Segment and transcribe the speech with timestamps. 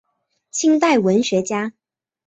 [0.49, 1.73] 清代文学家。